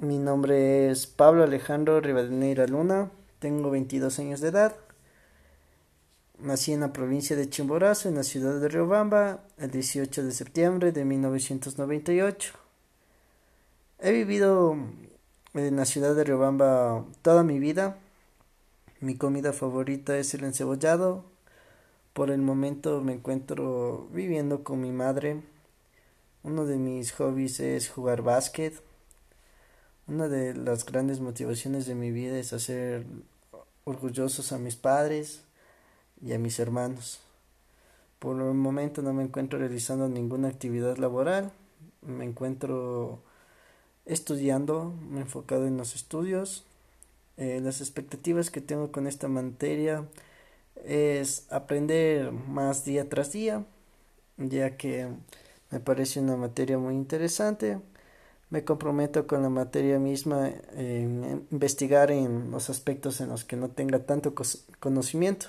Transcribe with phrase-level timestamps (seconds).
[0.00, 3.10] Mi nombre es Pablo Alejandro Rivadeneira Luna,
[3.40, 4.76] tengo 22 años de edad.
[6.38, 10.92] Nací en la provincia de Chimborazo, en la ciudad de Riobamba, el 18 de septiembre
[10.92, 12.52] de 1998.
[13.98, 14.76] He vivido
[15.54, 17.98] en la ciudad de Riobamba toda mi vida.
[19.00, 21.24] Mi comida favorita es el encebollado.
[22.12, 25.42] Por el momento me encuentro viviendo con mi madre.
[26.44, 28.80] Uno de mis hobbies es jugar básquet.
[30.08, 33.04] Una de las grandes motivaciones de mi vida es hacer
[33.84, 35.42] orgullosos a mis padres
[36.24, 37.20] y a mis hermanos.
[38.18, 41.52] Por el momento no me encuentro realizando ninguna actividad laboral.
[42.00, 43.20] Me encuentro
[44.06, 46.64] estudiando, me enfocado en los estudios.
[47.36, 50.06] Eh, las expectativas que tengo con esta materia
[50.86, 53.66] es aprender más día tras día,
[54.38, 55.08] ya que
[55.70, 57.78] me parece una materia muy interesante.
[58.50, 63.68] Me comprometo con la materia misma en investigar en los aspectos en los que no
[63.68, 64.34] tenga tanto
[64.80, 65.48] conocimiento.